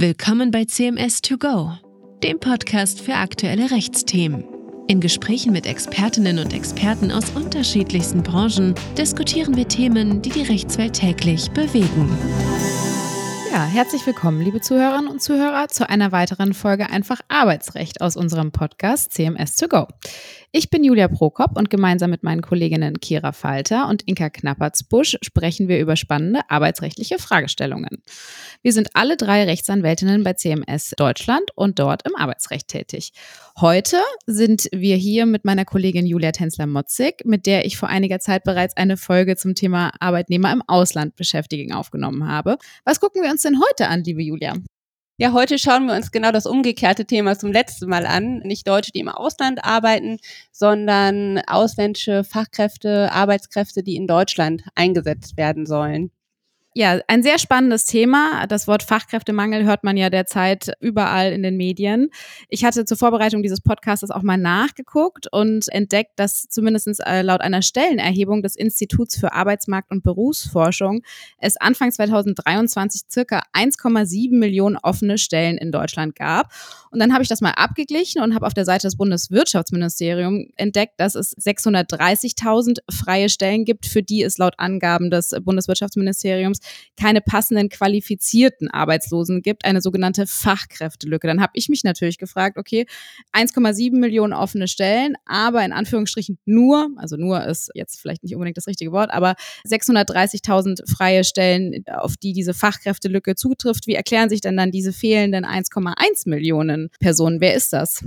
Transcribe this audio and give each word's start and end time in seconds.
Willkommen 0.00 0.52
bei 0.52 0.64
CMS 0.64 1.22
2 1.22 1.36
Go, 1.38 1.72
dem 2.22 2.38
Podcast 2.38 3.00
für 3.00 3.14
aktuelle 3.14 3.72
Rechtsthemen. 3.72 4.44
In 4.86 5.00
Gesprächen 5.00 5.52
mit 5.52 5.66
Expertinnen 5.66 6.38
und 6.38 6.52
Experten 6.52 7.10
aus 7.10 7.30
unterschiedlichsten 7.30 8.22
Branchen 8.22 8.76
diskutieren 8.96 9.56
wir 9.56 9.66
Themen, 9.66 10.22
die 10.22 10.30
die 10.30 10.44
Rechtswelt 10.44 10.92
täglich 10.92 11.50
bewegen. 11.50 12.16
Ja, 13.50 13.64
herzlich 13.64 14.06
willkommen, 14.06 14.40
liebe 14.40 14.60
Zuhörerinnen 14.60 15.10
und 15.10 15.20
Zuhörer, 15.20 15.66
zu 15.66 15.88
einer 15.88 16.12
weiteren 16.12 16.54
Folge 16.54 16.90
Einfach 16.90 17.20
Arbeitsrecht 17.26 18.00
aus 18.00 18.14
unserem 18.14 18.52
Podcast 18.52 19.12
CMS 19.14 19.56
2 19.56 19.66
Go. 19.66 19.88
Ich 20.50 20.70
bin 20.70 20.82
Julia 20.82 21.08
Prokop 21.08 21.58
und 21.58 21.68
gemeinsam 21.68 22.08
mit 22.08 22.22
meinen 22.22 22.40
Kolleginnen 22.40 23.00
Kira 23.00 23.32
Falter 23.32 23.86
und 23.86 24.08
Inka 24.08 24.30
Knappertsbusch 24.30 25.18
sprechen 25.20 25.68
wir 25.68 25.78
über 25.78 25.94
spannende 25.94 26.40
arbeitsrechtliche 26.48 27.18
Fragestellungen. 27.18 28.02
Wir 28.62 28.72
sind 28.72 28.88
alle 28.94 29.18
drei 29.18 29.44
Rechtsanwältinnen 29.44 30.24
bei 30.24 30.32
CMS 30.32 30.94
Deutschland 30.96 31.50
und 31.54 31.78
dort 31.78 32.08
im 32.08 32.16
Arbeitsrecht 32.16 32.68
tätig. 32.68 33.12
Heute 33.60 33.98
sind 34.24 34.70
wir 34.72 34.96
hier 34.96 35.26
mit 35.26 35.44
meiner 35.44 35.66
Kollegin 35.66 36.06
Julia 36.06 36.32
Tänzler-Motzig, 36.32 37.26
mit 37.26 37.44
der 37.44 37.66
ich 37.66 37.76
vor 37.76 37.90
einiger 37.90 38.18
Zeit 38.18 38.44
bereits 38.44 38.74
eine 38.74 38.96
Folge 38.96 39.36
zum 39.36 39.54
Thema 39.54 39.92
Arbeitnehmer 40.00 40.50
im 40.50 40.62
Ausland 40.66 41.14
Beschäftigung 41.16 41.76
aufgenommen 41.76 42.26
habe. 42.26 42.56
Was 42.86 43.00
gucken 43.00 43.22
wir 43.22 43.30
uns 43.30 43.42
denn 43.42 43.60
heute 43.60 43.88
an, 43.88 44.02
liebe 44.02 44.22
Julia? 44.22 44.54
Ja, 45.20 45.32
heute 45.32 45.58
schauen 45.58 45.86
wir 45.86 45.96
uns 45.96 46.12
genau 46.12 46.30
das 46.30 46.46
umgekehrte 46.46 47.04
Thema 47.04 47.36
zum 47.36 47.50
letzten 47.50 47.88
Mal 47.88 48.06
an. 48.06 48.38
Nicht 48.44 48.68
Deutsche, 48.68 48.92
die 48.92 49.00
im 49.00 49.08
Ausland 49.08 49.64
arbeiten, 49.64 50.18
sondern 50.52 51.40
ausländische 51.48 52.22
Fachkräfte, 52.22 53.10
Arbeitskräfte, 53.10 53.82
die 53.82 53.96
in 53.96 54.06
Deutschland 54.06 54.62
eingesetzt 54.76 55.36
werden 55.36 55.66
sollen. 55.66 56.12
Ja, 56.78 57.00
ein 57.08 57.24
sehr 57.24 57.40
spannendes 57.40 57.86
Thema. 57.86 58.46
Das 58.46 58.68
Wort 58.68 58.84
Fachkräftemangel 58.84 59.64
hört 59.64 59.82
man 59.82 59.96
ja 59.96 60.10
derzeit 60.10 60.74
überall 60.78 61.32
in 61.32 61.42
den 61.42 61.56
Medien. 61.56 62.10
Ich 62.48 62.64
hatte 62.64 62.84
zur 62.84 62.96
Vorbereitung 62.96 63.42
dieses 63.42 63.60
Podcasts 63.60 64.08
auch 64.12 64.22
mal 64.22 64.36
nachgeguckt 64.36 65.26
und 65.32 65.66
entdeckt, 65.72 66.12
dass 66.14 66.48
zumindest 66.48 67.00
äh, 67.04 67.22
laut 67.22 67.40
einer 67.40 67.62
Stellenerhebung 67.62 68.44
des 68.44 68.54
Instituts 68.54 69.18
für 69.18 69.32
Arbeitsmarkt 69.32 69.90
und 69.90 70.04
Berufsforschung 70.04 71.02
es 71.38 71.56
Anfang 71.56 71.90
2023 71.90 73.10
circa 73.10 73.42
1,7 73.52 74.38
Millionen 74.38 74.76
offene 74.76 75.18
Stellen 75.18 75.58
in 75.58 75.72
Deutschland 75.72 76.14
gab. 76.14 76.52
Und 76.92 77.00
dann 77.00 77.12
habe 77.12 77.24
ich 77.24 77.28
das 77.28 77.40
mal 77.40 77.54
abgeglichen 77.56 78.22
und 78.22 78.36
habe 78.36 78.46
auf 78.46 78.54
der 78.54 78.64
Seite 78.64 78.86
des 78.86 78.96
Bundeswirtschaftsministeriums 78.96 80.52
entdeckt, 80.54 80.94
dass 80.98 81.16
es 81.16 81.36
630.000 81.38 82.78
freie 82.88 83.28
Stellen 83.30 83.64
gibt, 83.64 83.86
für 83.86 84.04
die 84.04 84.22
es 84.22 84.38
laut 84.38 84.54
Angaben 84.58 85.10
des 85.10 85.34
Bundeswirtschaftsministeriums 85.42 86.60
keine 86.96 87.20
passenden 87.20 87.68
qualifizierten 87.68 88.70
Arbeitslosen 88.70 89.42
gibt, 89.42 89.64
eine 89.64 89.80
sogenannte 89.80 90.26
Fachkräftelücke. 90.26 91.26
Dann 91.26 91.40
habe 91.40 91.52
ich 91.54 91.68
mich 91.68 91.84
natürlich 91.84 92.18
gefragt, 92.18 92.58
okay, 92.58 92.86
1,7 93.32 93.96
Millionen 93.96 94.32
offene 94.32 94.68
Stellen, 94.68 95.14
aber 95.26 95.64
in 95.64 95.72
Anführungsstrichen 95.72 96.38
nur, 96.44 96.90
also 96.96 97.16
nur 97.16 97.44
ist 97.44 97.70
jetzt 97.74 98.00
vielleicht 98.00 98.22
nicht 98.22 98.34
unbedingt 98.34 98.56
das 98.56 98.66
richtige 98.66 98.92
Wort, 98.92 99.10
aber 99.12 99.34
630.000 99.66 100.90
freie 100.90 101.24
Stellen, 101.24 101.84
auf 101.86 102.16
die 102.16 102.32
diese 102.32 102.54
Fachkräftelücke 102.54 103.34
zutrifft. 103.34 103.86
Wie 103.86 103.94
erklären 103.94 104.28
sich 104.28 104.40
denn 104.40 104.56
dann 104.56 104.70
diese 104.70 104.92
fehlenden 104.92 105.44
1,1 105.44 106.28
Millionen 106.28 106.90
Personen? 107.00 107.40
Wer 107.40 107.54
ist 107.54 107.72
das? 107.72 108.04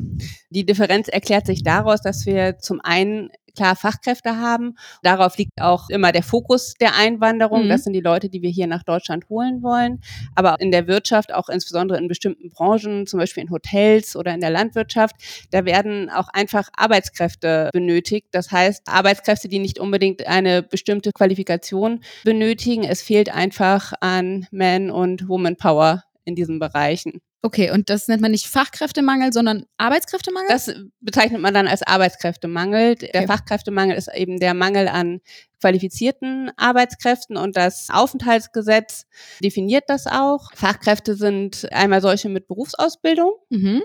Die 0.50 0.66
Differenz 0.66 1.08
erklärt 1.08 1.46
sich 1.46 1.64
daraus, 1.64 2.02
dass 2.02 2.25
wir 2.25 2.58
zum 2.59 2.81
einen 2.81 3.30
klar 3.56 3.76
Fachkräfte 3.76 4.38
haben. 4.38 4.76
Darauf 5.04 5.38
liegt 5.38 5.62
auch 5.62 5.90
immer 5.90 6.12
der 6.12 6.24
Fokus 6.24 6.74
der 6.80 6.96
Einwanderung. 6.96 7.66
Mhm. 7.66 7.70
Das 7.70 7.84
sind 7.84 7.94
die 7.94 8.02
Leute, 8.02 8.30
die 8.30 8.42
wir 8.42 8.50
hier 8.50 8.68
nach 8.68 8.84
Deutschland 8.84 9.30
holen 9.30 9.64
wollen. 9.64 10.02
Aber 10.36 10.60
in 10.60 10.72
der 10.72 10.88
Wirtschaft, 10.88 11.34
auch 11.34 11.50
insbesondere 11.50 11.98
in 11.98 12.08
bestimmten 12.08 12.50
Branchen, 12.50 13.08
zum 13.08 13.20
Beispiel 13.20 13.44
in 13.44 13.52
Hotels 13.52 14.16
oder 14.16 14.34
in 14.34 14.42
der 14.42 14.50
Landwirtschaft, 14.50 15.16
da 15.52 15.66
werden 15.66 16.10
auch 16.10 16.30
einfach 16.30 16.70
Arbeitskräfte 16.76 17.70
benötigt. 17.74 18.28
Das 18.32 18.52
heißt, 18.52 18.84
Arbeitskräfte, 18.88 19.48
die 19.48 19.60
nicht 19.60 19.80
unbedingt 19.80 20.28
eine 20.28 20.64
bestimmte 20.64 21.12
Qualifikation 21.12 22.02
benötigen. 22.24 22.84
Es 22.84 23.02
fehlt 23.02 23.34
einfach 23.34 23.94
an 24.00 24.48
Man- 24.52 24.92
und 24.92 25.28
Woman-Power 25.28 26.04
in 26.26 26.36
diesen 26.36 26.59
Bereichen. 26.59 27.22
Okay, 27.44 27.72
und 27.72 27.90
das 27.90 28.08
nennt 28.08 28.22
man 28.22 28.32
nicht 28.32 28.46
Fachkräftemangel, 28.46 29.34
sondern 29.34 29.66
Arbeitskräftemangel? 29.78 30.50
Das 30.50 30.74
bezeichnet 31.00 31.42
man 31.42 31.54
dann 31.54 31.68
als 31.68 31.82
Arbeitskräftemangel. 31.82 32.96
Der 32.96 33.09
okay. 33.09 33.28
Fachkräftemangel 33.28 33.98
ist 33.98 34.09
eben 34.14 34.40
der 34.40 34.54
Mangel 34.54 34.88
an 34.88 35.22
qualifizierten 35.60 36.52
Arbeitskräften 36.58 37.38
und 37.38 37.58
das 37.58 37.88
Aufenthaltsgesetz 37.92 39.06
definiert 39.44 39.86
das 39.88 40.06
auch. 40.06 40.52
Fachkräfte 40.54 41.16
sind 41.16 41.68
einmal 41.72 42.02
solche 42.02 42.30
mit 42.30 42.48
Berufsausbildung. 42.48 43.31
Mhm. 43.50 43.84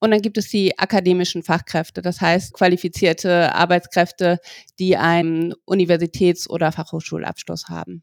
Und 0.00 0.10
dann 0.10 0.22
gibt 0.22 0.38
es 0.38 0.48
die 0.48 0.78
akademischen 0.78 1.42
Fachkräfte, 1.42 2.00
das 2.00 2.22
heißt 2.22 2.54
qualifizierte 2.54 3.54
Arbeitskräfte, 3.54 4.38
die 4.78 4.96
einen 4.96 5.54
Universitäts- 5.66 6.48
oder 6.48 6.72
Fachhochschulabschluss 6.72 7.68
haben. 7.68 8.02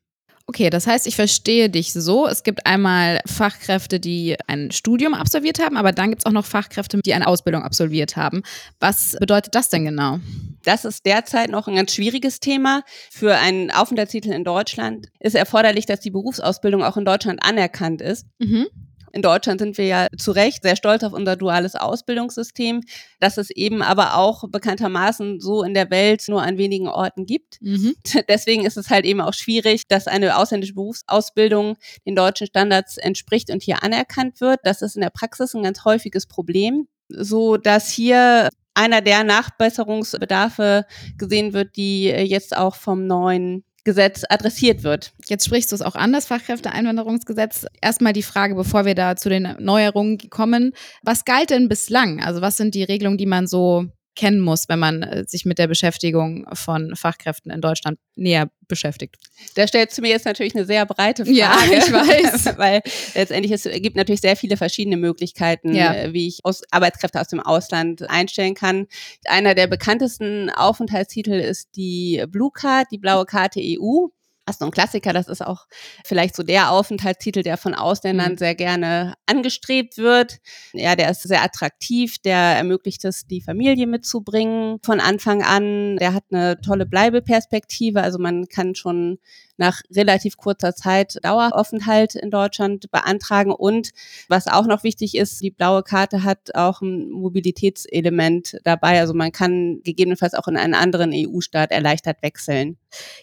Okay, 0.50 0.70
das 0.70 0.88
heißt, 0.88 1.08
ich 1.08 1.18
verstehe 1.18 1.70
dich 1.70 1.92
so. 1.92 2.26
Es 2.26 2.42
gibt 2.42 2.66
einmal 2.66 3.20
Fachkräfte, 3.26 4.00
die 4.00 4.38
ein 4.48 4.72
Studium 4.72 5.14
absolviert 5.14 5.60
haben, 5.60 5.76
aber 5.76 5.92
dann 5.92 6.10
gibt 6.10 6.22
es 6.22 6.26
auch 6.26 6.32
noch 6.32 6.46
Fachkräfte, 6.46 7.02
die 7.06 7.14
eine 7.14 7.28
Ausbildung 7.28 7.64
absolviert 7.64 8.16
haben. 8.16 8.44
Was 8.80 9.18
bedeutet 9.20 9.56
das 9.56 9.68
denn 9.70 9.84
genau? 9.84 10.20
Das 10.64 10.86
ist 10.86 11.06
derzeit 11.06 11.52
noch 11.52 11.68
ein 11.68 11.76
ganz 11.76 11.94
schwieriges 11.94 12.40
Thema. 12.40 12.84
Für 13.12 13.36
einen 13.36 13.72
Aufenthaltstitel 13.72 14.32
in 14.32 14.46
Deutschland 14.46 15.08
ist 15.20 15.36
erforderlich, 15.36 15.86
dass 15.86 16.00
die 16.00 16.12
Berufsausbildung 16.12 16.82
auch 16.82 16.96
in 16.96 17.04
Deutschland 17.04 17.44
anerkannt 17.44 18.02
ist. 18.02 18.26
Mhm. 18.40 18.68
In 19.12 19.22
Deutschland 19.22 19.60
sind 19.60 19.78
wir 19.78 19.86
ja 19.86 20.08
zu 20.18 20.32
Recht 20.32 20.64
sehr 20.64 20.76
stolz 20.76 21.04
auf 21.04 21.14
unser 21.14 21.36
duales 21.36 21.76
Ausbildungssystem, 21.76 22.82
das 23.20 23.38
es 23.38 23.50
eben 23.50 23.82
aber 23.82 24.18
auch 24.18 24.44
bekanntermaßen 24.50 25.40
so 25.40 25.64
in 25.64 25.74
der 25.74 25.90
Welt 25.90 26.24
nur 26.28 26.42
an 26.42 26.58
wenigen 26.58 26.88
Orten 26.88 27.26
gibt. 27.26 27.62
Mhm. 27.62 27.96
Deswegen 28.30 28.66
ist 28.66 28.78
es 28.78 28.90
halt 28.90 29.06
eben 29.06 29.22
auch 29.22 29.34
schwierig, 29.34 29.88
dass 29.88 30.08
eine 30.08 30.38
ausländische 30.38 30.74
Berufsausbildung 30.74 31.78
den 32.06 32.16
deutschen 32.16 32.48
Standards 32.48 32.98
entspricht 32.98 33.50
und 33.50 33.64
hier 33.64 33.84
anerkannt 33.84 34.42
wird. 34.42 34.60
Das 34.64 34.82
ist 34.82 34.96
in 34.96 35.02
der 35.02 35.10
Praxis 35.10 35.54
ein 35.54 35.64
ganz 35.64 35.86
häufiges 35.86 36.26
Problem, 36.26 36.88
so 37.10 37.58
dass 37.58 37.90
hier 37.90 38.50
einer 38.74 39.02
der 39.02 39.24
Nachbesserungsbedarfe 39.24 40.86
gesehen 41.18 41.54
wird, 41.54 41.76
die 41.78 42.04
jetzt 42.06 42.56
auch 42.56 42.76
vom 42.76 43.08
neuen 43.08 43.64
Gesetz 43.88 44.24
adressiert 44.28 44.84
wird. 44.84 45.14
Jetzt 45.30 45.46
sprichst 45.46 45.72
du 45.72 45.76
es 45.76 45.82
auch 45.82 45.96
an, 45.96 46.12
das 46.12 46.26
Fachkräfteeinwanderungsgesetz. 46.26 47.66
Erstmal 47.82 48.12
die 48.12 48.22
Frage, 48.22 48.54
bevor 48.54 48.84
wir 48.84 48.96
da 48.96 49.16
zu 49.16 49.30
den 49.30 49.56
Neuerungen 49.60 50.18
kommen. 50.30 50.74
Was 51.04 51.24
galt 51.24 51.52
denn 51.52 51.70
bislang? 51.70 52.22
Also 52.22 52.42
was 52.42 52.58
sind 52.58 52.76
die 52.76 52.84
Regelungen, 52.84 53.18
die 53.18 53.26
man 53.26 53.48
so 53.48 53.86
kennen 54.18 54.42
muss, 54.42 54.68
wenn 54.68 54.80
man 54.80 55.04
äh, 55.04 55.24
sich 55.26 55.46
mit 55.46 55.58
der 55.60 55.68
Beschäftigung 55.68 56.46
von 56.54 56.96
Fachkräften 56.96 57.52
in 57.52 57.62
Deutschland 57.62 58.00
näher 58.16 58.50
beschäftigt. 58.68 59.16
Da 59.56 59.66
stellst 59.66 59.98
du 59.98 60.02
mir 60.02 60.10
jetzt 60.10 60.26
natürlich 60.26 60.56
eine 60.56 60.66
sehr 60.66 60.86
breite 60.86 61.26
Frage. 61.26 61.38
Ja, 61.38 61.56
ich 61.72 61.92
weiß. 61.92 62.58
weil 62.58 62.82
letztendlich 63.16 63.54
es 63.54 63.64
gibt 63.82 63.96
natürlich 63.96 64.22
sehr 64.22 64.36
viele 64.36 64.58
verschiedene 64.58 64.98
Möglichkeiten, 64.98 65.74
ja. 65.74 65.94
Äh, 65.94 66.14
wie 66.14 66.28
ich 66.28 66.40
aus 66.44 66.64
Arbeitskräfte 66.72 67.22
aus 67.22 67.30
dem 67.30 67.40
Ausland 67.40 68.10
einstellen 68.10 68.56
kann. 68.56 68.88
Einer 69.26 69.56
der 69.56 69.68
bekanntesten 69.68 70.50
Aufenthaltstitel 70.50 71.34
ist 71.34 71.70
die 71.76 72.26
Blue 72.28 72.52
Card, 72.54 72.88
die 72.92 72.98
blaue 72.98 73.26
Karte 73.26 73.62
EU. 73.62 74.08
Das 74.48 74.56
ist 74.56 74.64
ein 74.64 74.72
Klassiker, 74.72 75.12
das 75.12 75.28
ist 75.28 75.46
auch 75.46 75.66
vielleicht 76.06 76.34
so 76.34 76.42
der 76.42 76.72
Aufenthaltstitel, 76.72 77.44
der 77.44 77.58
von 77.58 77.76
Ausländern 77.76 78.32
mhm. 78.32 78.38
sehr 78.38 78.56
gerne 78.56 79.16
angestrebt 79.26 79.98
wird. 79.98 80.38
Ja, 80.72 80.96
der 80.96 81.12
ist 81.12 81.24
sehr 81.24 81.44
attraktiv, 81.44 82.18
der 82.20 82.38
ermöglicht 82.38 83.04
es, 83.04 83.28
die 83.28 83.42
Familie 83.42 83.88
mitzubringen 83.88 84.80
von 84.84 85.02
Anfang 85.02 85.44
an. 85.44 85.98
Der 85.98 86.14
hat 86.14 86.24
eine 86.32 86.62
tolle 86.62 86.86
Bleibeperspektive, 86.86 88.02
also 88.02 88.20
man 88.20 88.48
kann 88.48 88.74
schon 88.74 89.20
nach 89.58 89.82
relativ 89.94 90.38
kurzer 90.38 90.76
Zeit 90.76 91.18
Daueraufenthalt 91.24 92.16
in 92.16 92.32
Deutschland 92.32 92.90
beantragen. 92.92 93.52
Und 93.52 93.90
was 94.30 94.48
auch 94.48 94.66
noch 94.66 94.84
wichtig 94.84 95.16
ist, 95.16 95.42
die 95.42 95.52
blaue 95.52 95.84
Karte 95.84 96.24
hat 96.24 96.56
auch 96.56 96.82
ein 96.82 97.10
Mobilitätselement 97.10 98.58
dabei. 98.64 99.00
Also 99.00 99.14
man 99.14 99.32
kann 99.32 99.82
gegebenenfalls 99.84 100.36
auch 100.36 100.48
in 100.48 100.58
einen 100.58 100.76
anderen 100.76 101.12
EU-Staat 101.14 101.72
erleichtert 101.72 102.22
wechseln. 102.22 102.78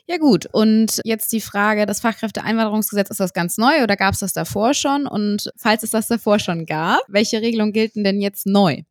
Ja 0.07 0.19
gut, 0.19 0.47
und 0.53 1.01
jetzt 1.05 1.33
die 1.33 1.41
Frage, 1.41 1.87
das 1.87 2.01
Fachkräfteeinwanderungsgesetz, 2.01 3.11
ist 3.11 3.21
das 3.21 3.33
ganz 3.33 3.57
neu 3.59 3.83
oder 3.83 3.97
gab 3.97 4.15
es 4.15 4.21
das 4.21 4.33
davor 4.33 4.75
schon? 4.75 5.07
Und 5.07 5.51
falls 5.57 5.83
es 5.83 5.91
das 5.91 6.09
davor 6.09 6.39
schon 6.39 6.67
gab, 6.67 7.01
welche 7.09 7.41
Regelungen 7.41 7.73
gelten 7.73 8.05
denn 8.05 8.21
jetzt 8.21 8.47
neu? 8.47 8.83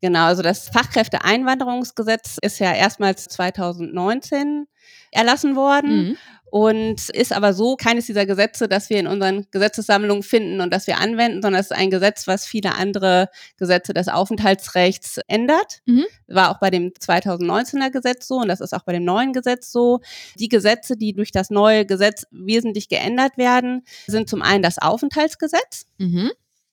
Genau, 0.00 0.24
also 0.24 0.42
das 0.42 0.68
Fachkräfteeinwanderungsgesetz 0.68 2.38
ist 2.42 2.58
ja 2.58 2.74
erstmals 2.74 3.26
2019 3.26 4.66
erlassen 5.12 5.54
worden. 5.54 6.08
Mhm. 6.08 6.16
Und 6.52 7.08
ist 7.08 7.32
aber 7.32 7.54
so 7.54 7.76
keines 7.76 8.04
dieser 8.04 8.26
Gesetze, 8.26 8.68
dass 8.68 8.90
wir 8.90 8.98
in 8.98 9.06
unseren 9.06 9.46
Gesetzessammlungen 9.52 10.22
finden 10.22 10.60
und 10.60 10.70
dass 10.70 10.86
wir 10.86 10.98
anwenden, 10.98 11.40
sondern 11.40 11.58
es 11.58 11.70
ist 11.70 11.76
ein 11.76 11.88
Gesetz, 11.88 12.26
was 12.26 12.44
viele 12.44 12.74
andere 12.74 13.30
Gesetze 13.56 13.94
des 13.94 14.08
Aufenthaltsrechts 14.08 15.18
ändert. 15.28 15.80
Mhm. 15.86 16.04
War 16.26 16.50
auch 16.50 16.60
bei 16.60 16.68
dem 16.68 16.90
2019er 16.90 17.90
Gesetz 17.90 18.28
so 18.28 18.34
und 18.34 18.48
das 18.48 18.60
ist 18.60 18.74
auch 18.74 18.84
bei 18.84 18.92
dem 18.92 19.02
neuen 19.02 19.32
Gesetz 19.32 19.72
so. 19.72 20.00
Die 20.38 20.50
Gesetze, 20.50 20.98
die 20.98 21.14
durch 21.14 21.32
das 21.32 21.48
neue 21.48 21.86
Gesetz 21.86 22.26
wesentlich 22.30 22.90
geändert 22.90 23.38
werden, 23.38 23.84
sind 24.06 24.28
zum 24.28 24.42
einen 24.42 24.62
das 24.62 24.76
Aufenthaltsgesetz. 24.76 25.86
Mhm 25.96 26.32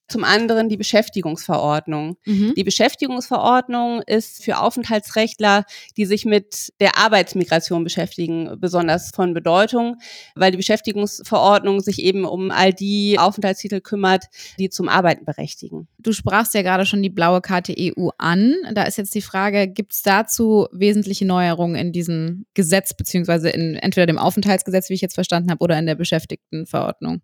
zum 0.09 0.23
anderen 0.23 0.69
die 0.69 0.77
Beschäftigungsverordnung. 0.77 2.17
Mhm. 2.25 2.53
Die 2.55 2.63
Beschäftigungsverordnung 2.63 4.01
ist 4.01 4.43
für 4.43 4.59
Aufenthaltsrechtler, 4.59 5.65
die 5.97 6.05
sich 6.05 6.25
mit 6.25 6.73
der 6.79 6.97
Arbeitsmigration 6.97 7.83
beschäftigen, 7.83 8.57
besonders 8.59 9.11
von 9.11 9.33
Bedeutung, 9.33 9.97
weil 10.35 10.51
die 10.51 10.57
Beschäftigungsverordnung 10.57 11.79
sich 11.79 12.01
eben 12.01 12.25
um 12.25 12.51
all 12.51 12.73
die 12.73 13.17
Aufenthaltstitel 13.19 13.81
kümmert, 13.81 14.25
die 14.57 14.69
zum 14.69 14.89
Arbeiten 14.89 15.25
berechtigen. 15.25 15.87
Du 15.99 16.11
sprachst 16.11 16.53
ja 16.53 16.61
gerade 16.61 16.85
schon 16.85 17.03
die 17.03 17.09
blaue 17.09 17.41
Karte 17.41 17.75
EU 17.77 18.09
an. 18.17 18.55
Da 18.73 18.83
ist 18.83 18.97
jetzt 18.97 19.15
die 19.15 19.21
Frage, 19.21 19.67
gibt 19.67 19.93
es 19.93 20.01
dazu 20.01 20.67
wesentliche 20.71 21.25
Neuerungen 21.25 21.75
in 21.75 21.91
diesem 21.91 22.45
Gesetz, 22.53 22.93
beziehungsweise 22.93 23.49
in 23.49 23.75
entweder 23.75 24.07
dem 24.07 24.17
Aufenthaltsgesetz, 24.17 24.89
wie 24.89 24.95
ich 24.95 25.01
jetzt 25.01 25.15
verstanden 25.15 25.51
habe, 25.51 25.63
oder 25.63 25.77
in 25.77 25.85
der 25.85 25.95
Beschäftigtenverordnung? 25.95 27.21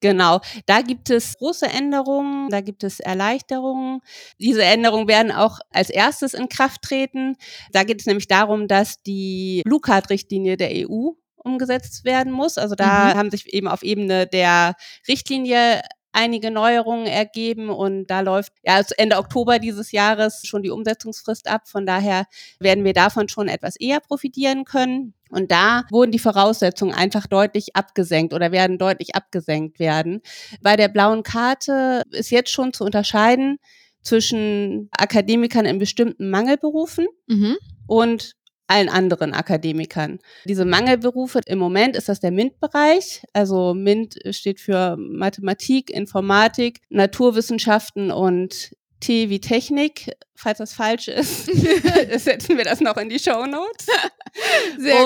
Genau, 0.00 0.40
da 0.66 0.82
gibt 0.82 1.08
es 1.08 1.38
große 1.38 1.66
Änderungen, 1.66 2.50
da 2.50 2.60
gibt 2.60 2.84
es 2.84 3.00
Erleichterungen. 3.00 4.00
Diese 4.38 4.62
Änderungen 4.62 5.08
werden 5.08 5.32
auch 5.32 5.58
als 5.70 5.88
erstes 5.88 6.34
in 6.34 6.48
Kraft 6.48 6.82
treten. 6.82 7.36
Da 7.72 7.82
geht 7.82 8.00
es 8.00 8.06
nämlich 8.06 8.28
darum, 8.28 8.68
dass 8.68 9.02
die 9.02 9.62
Blue 9.64 9.80
Card 9.80 10.10
Richtlinie 10.10 10.58
der 10.58 10.70
EU 10.72 11.12
umgesetzt 11.36 12.04
werden 12.04 12.32
muss. 12.32 12.58
Also 12.58 12.74
da 12.74 13.14
mhm. 13.14 13.18
haben 13.18 13.30
sich 13.30 13.52
eben 13.54 13.68
auf 13.68 13.82
Ebene 13.82 14.26
der 14.26 14.74
Richtlinie 15.08 15.80
einige 16.16 16.50
Neuerungen 16.50 17.06
ergeben 17.06 17.68
und 17.68 18.06
da 18.06 18.20
läuft 18.20 18.52
ja 18.64 18.80
Ende 18.96 19.18
Oktober 19.18 19.58
dieses 19.58 19.92
Jahres 19.92 20.42
schon 20.44 20.62
die 20.62 20.70
Umsetzungsfrist 20.70 21.46
ab. 21.46 21.68
Von 21.68 21.84
daher 21.84 22.24
werden 22.58 22.84
wir 22.84 22.94
davon 22.94 23.28
schon 23.28 23.48
etwas 23.48 23.76
eher 23.76 24.00
profitieren 24.00 24.64
können. 24.64 25.12
Und 25.28 25.50
da 25.50 25.84
wurden 25.90 26.12
die 26.12 26.18
Voraussetzungen 26.18 26.94
einfach 26.94 27.26
deutlich 27.26 27.76
abgesenkt 27.76 28.32
oder 28.32 28.50
werden 28.50 28.78
deutlich 28.78 29.14
abgesenkt 29.14 29.78
werden. 29.78 30.22
Bei 30.62 30.76
der 30.76 30.88
blauen 30.88 31.22
Karte 31.22 32.02
ist 32.10 32.30
jetzt 32.30 32.50
schon 32.50 32.72
zu 32.72 32.84
unterscheiden 32.84 33.58
zwischen 34.02 34.88
Akademikern 34.96 35.66
in 35.66 35.78
bestimmten 35.78 36.30
Mangelberufen 36.30 37.06
mhm. 37.26 37.56
und 37.86 38.32
allen 38.66 38.88
anderen 38.88 39.34
Akademikern. 39.34 40.18
Diese 40.44 40.64
Mangelberufe, 40.64 41.40
im 41.46 41.58
Moment 41.58 41.96
ist 41.96 42.08
das 42.08 42.20
der 42.20 42.30
MINT-Bereich. 42.30 43.24
Also 43.32 43.74
MINT 43.74 44.18
steht 44.30 44.60
für 44.60 44.96
Mathematik, 44.96 45.90
Informatik, 45.90 46.80
Naturwissenschaften 46.88 48.10
und 48.10 48.74
T 49.00 49.28
wie 49.28 49.40
Technik. 49.40 50.16
Falls 50.34 50.58
das 50.58 50.72
falsch 50.72 51.08
ist, 51.08 51.46
setzen 52.16 52.56
wir 52.56 52.64
das 52.64 52.80
noch 52.80 52.96
in 52.96 53.08
die 53.08 53.18
Show 53.18 53.46
Notes. 53.46 53.86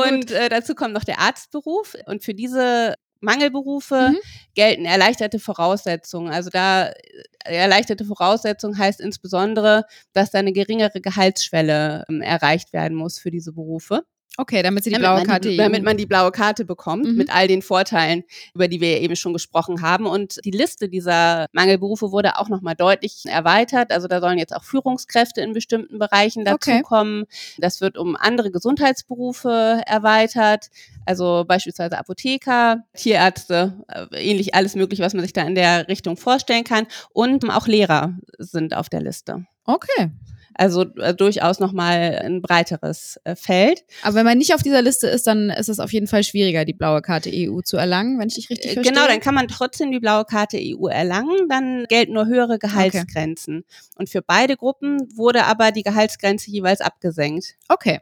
Und 0.07 0.31
äh, 0.31 0.49
dazu 0.49 0.75
kommt 0.75 0.95
noch 0.95 1.05
der 1.05 1.19
Arztberuf. 1.19 1.97
Und 2.07 2.25
für 2.25 2.35
diese 2.35 2.95
Mangelberufe 3.21 4.11
mhm. 4.11 4.19
gelten 4.55 4.85
erleichterte 4.85 5.39
Voraussetzungen. 5.39 6.33
Also 6.33 6.51
da 6.51 6.89
äh, 6.89 6.93
erleichterte 7.45 8.05
Voraussetzung 8.05 8.77
heißt 8.77 9.01
insbesondere, 9.01 9.85
dass 10.13 10.31
da 10.31 10.39
eine 10.39 10.53
geringere 10.53 11.01
Gehaltsschwelle 11.01 12.05
ähm, 12.09 12.23
erreicht 12.23 12.73
werden 12.73 12.97
muss 12.97 13.19
für 13.19 13.31
diese 13.31 13.53
Berufe. 13.53 14.05
Okay, 14.37 14.63
damit 14.63 14.85
sie 14.85 14.91
die 14.91 14.95
damit 14.95 15.05
blaue 15.05 15.25
Karte 15.25 15.51
die, 15.51 15.57
Damit 15.57 15.83
man 15.83 15.97
die 15.97 16.07
blaue 16.07 16.31
Karte 16.31 16.65
bekommt, 16.65 17.05
mhm. 17.05 17.17
mit 17.17 17.35
all 17.35 17.49
den 17.49 17.63
Vorteilen, 17.63 18.23
über 18.55 18.69
die 18.69 18.81
wir 18.81 19.01
eben 19.01 19.17
schon 19.17 19.33
gesprochen 19.33 19.83
haben. 19.83 20.07
Und 20.07 20.39
die 20.45 20.51
Liste 20.51 20.89
dieser 20.89 21.47
Mangelberufe 21.53 22.13
wurde 22.13 22.39
auch 22.39 22.49
nochmal 22.49 22.77
deutlich 22.77 23.25
erweitert. 23.27 23.91
Also 23.91 24.09
da 24.09 24.21
sollen 24.21 24.39
jetzt 24.39 24.55
auch 24.55 24.63
Führungskräfte 24.65 25.41
in 25.43 25.53
bestimmten 25.53 25.99
Bereichen 25.99 26.45
dazukommen. 26.45 27.25
Okay. 27.25 27.57
Das 27.59 27.81
wird 27.81 27.99
um 27.99 28.17
andere 28.17 28.51
Gesundheitsberufe 28.51 29.83
erweitert. 29.85 30.69
Also 31.11 31.45
beispielsweise 31.45 31.99
Apotheker, 31.99 32.85
Tierärzte, 32.95 33.85
äh, 33.89 34.31
ähnlich 34.31 34.55
alles 34.55 34.77
mögliche, 34.77 35.03
was 35.03 35.13
man 35.13 35.25
sich 35.25 35.33
da 35.33 35.43
in 35.43 35.57
der 35.57 35.89
Richtung 35.89 36.17
vorstellen 36.17 36.63
kann. 36.63 36.87
Und 37.13 37.51
auch 37.51 37.67
Lehrer 37.67 38.17
sind 38.39 38.77
auf 38.77 38.89
der 38.89 39.03
Liste. 39.03 39.45
Okay. 39.65 40.13
Also 40.55 40.85
äh, 40.99 41.13
durchaus 41.13 41.59
nochmal 41.59 42.21
ein 42.25 42.43
breiteres 42.43 43.19
äh, 43.25 43.35
Feld. 43.35 43.83
Aber 44.03 44.15
wenn 44.15 44.25
man 44.25 44.39
nicht 44.39 44.55
auf 44.55 44.63
dieser 44.63 44.83
Liste 44.83 45.09
ist, 45.09 45.27
dann 45.27 45.51
ist 45.51 45.69
es 45.69 45.81
auf 45.81 45.93
jeden 45.93 46.07
Fall 46.07 46.23
schwieriger, 46.23 46.65
die 46.65 46.75
blaue 46.75 47.03
Karte 47.03 47.29
EU 47.33 47.61
zu 47.61 47.77
erlangen, 47.77 48.21
wenn 48.21 48.29
ich 48.29 48.37
dich 48.37 48.49
richtig 48.49 48.71
äh, 48.71 48.75
verstehe. 48.75 48.93
Genau, 48.93 49.09
dann 49.09 49.19
kann 49.19 49.35
man 49.35 49.49
trotzdem 49.49 49.91
die 49.91 49.99
blaue 49.99 50.25
Karte 50.25 50.59
EU 50.61 50.87
erlangen, 50.87 51.49
dann 51.49 51.87
gelten 51.89 52.13
nur 52.13 52.27
höhere 52.27 52.61
Gehaltsgrenzen. 52.61 53.65
Okay. 53.67 53.95
Und 53.97 54.11
für 54.11 54.23
beide 54.23 54.57
Gruppen 54.57 55.09
wurde 55.17 55.43
aber 55.47 55.73
die 55.73 55.83
Gehaltsgrenze 55.83 56.53
jeweils 56.53 56.81
abgesenkt. 56.81 57.57
Okay. 57.69 57.99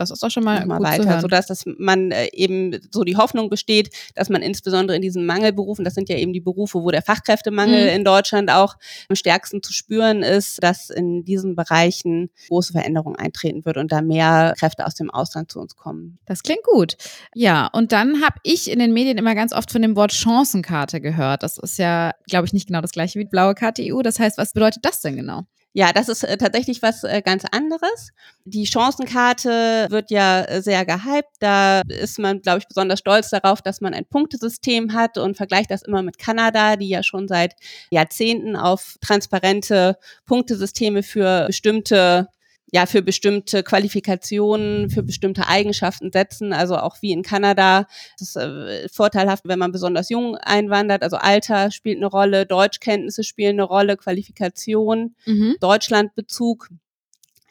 Das 0.00 0.10
ist 0.10 0.22
doch 0.22 0.30
schon 0.30 0.44
mal, 0.44 0.64
mal 0.64 0.80
weiter, 0.80 1.20
sodass 1.20 1.46
dass 1.46 1.64
man 1.66 2.10
äh, 2.10 2.28
eben 2.32 2.78
so 2.90 3.04
die 3.04 3.16
Hoffnung 3.16 3.50
besteht, 3.50 3.90
dass 4.14 4.30
man 4.30 4.40
insbesondere 4.40 4.96
in 4.96 5.02
diesen 5.02 5.26
Mangelberufen, 5.26 5.84
das 5.84 5.94
sind 5.94 6.08
ja 6.08 6.16
eben 6.16 6.32
die 6.32 6.40
Berufe, 6.40 6.82
wo 6.82 6.90
der 6.90 7.02
Fachkräftemangel 7.02 7.90
mhm. 7.90 7.96
in 7.96 8.04
Deutschland 8.04 8.50
auch 8.50 8.76
am 9.08 9.16
stärksten 9.16 9.62
zu 9.62 9.74
spüren 9.74 10.22
ist, 10.22 10.62
dass 10.62 10.88
in 10.88 11.24
diesen 11.24 11.54
Bereichen 11.54 12.30
große 12.48 12.72
Veränderungen 12.72 13.16
eintreten 13.16 13.64
wird 13.66 13.76
und 13.76 13.92
da 13.92 14.00
mehr 14.00 14.54
Kräfte 14.58 14.86
aus 14.86 14.94
dem 14.94 15.10
Ausland 15.10 15.52
zu 15.52 15.60
uns 15.60 15.76
kommen. 15.76 16.18
Das 16.24 16.42
klingt 16.42 16.64
gut. 16.64 16.96
Ja, 17.34 17.66
und 17.66 17.92
dann 17.92 18.22
habe 18.22 18.36
ich 18.42 18.70
in 18.70 18.78
den 18.78 18.94
Medien 18.94 19.18
immer 19.18 19.34
ganz 19.34 19.52
oft 19.52 19.70
von 19.70 19.82
dem 19.82 19.96
Wort 19.96 20.12
Chancenkarte 20.12 21.02
gehört. 21.02 21.42
Das 21.42 21.58
ist 21.58 21.78
ja, 21.78 22.12
glaube 22.26 22.46
ich, 22.46 22.54
nicht 22.54 22.68
genau 22.68 22.80
das 22.80 22.92
gleiche 22.92 23.18
wie 23.18 23.24
die 23.24 23.30
blaue 23.30 23.54
Karte 23.54 23.82
EU. 23.82 24.00
Das 24.00 24.18
heißt, 24.18 24.38
was 24.38 24.54
bedeutet 24.54 24.84
das 24.84 25.02
denn 25.02 25.16
genau? 25.16 25.44
Ja, 25.72 25.92
das 25.92 26.08
ist 26.08 26.24
äh, 26.24 26.36
tatsächlich 26.36 26.82
was 26.82 27.04
äh, 27.04 27.22
ganz 27.22 27.44
anderes. 27.52 28.10
Die 28.44 28.66
Chancenkarte 28.66 29.86
wird 29.90 30.10
ja 30.10 30.42
äh, 30.42 30.62
sehr 30.62 30.84
gehypt. 30.84 31.30
Da 31.38 31.82
ist 31.86 32.18
man, 32.18 32.42
glaube 32.42 32.58
ich, 32.58 32.66
besonders 32.66 32.98
stolz 32.98 33.30
darauf, 33.30 33.62
dass 33.62 33.80
man 33.80 33.94
ein 33.94 34.04
Punktesystem 34.04 34.92
hat 34.92 35.16
und 35.16 35.36
vergleicht 35.36 35.70
das 35.70 35.82
immer 35.82 36.02
mit 36.02 36.18
Kanada, 36.18 36.74
die 36.74 36.88
ja 36.88 37.04
schon 37.04 37.28
seit 37.28 37.54
Jahrzehnten 37.90 38.56
auf 38.56 38.96
transparente 39.00 39.96
Punktesysteme 40.26 41.04
für 41.04 41.46
bestimmte 41.46 42.26
ja 42.72 42.86
für 42.86 43.02
bestimmte 43.02 43.62
Qualifikationen, 43.62 44.90
für 44.90 45.02
bestimmte 45.02 45.48
Eigenschaften 45.48 46.12
setzen. 46.12 46.52
Also 46.52 46.76
auch 46.76 46.96
wie 47.02 47.12
in 47.12 47.22
Kanada. 47.22 47.86
Das 48.18 48.28
ist 48.28 48.36
äh, 48.36 48.88
vorteilhaft, 48.88 49.44
wenn 49.46 49.58
man 49.58 49.72
besonders 49.72 50.08
jung 50.08 50.36
einwandert. 50.36 51.02
Also 51.02 51.16
Alter 51.16 51.70
spielt 51.70 51.98
eine 51.98 52.06
Rolle, 52.06 52.46
Deutschkenntnisse 52.46 53.24
spielen 53.24 53.56
eine 53.56 53.64
Rolle, 53.64 53.96
Qualifikation, 53.96 55.14
mhm. 55.26 55.56
Deutschlandbezug. 55.60 56.68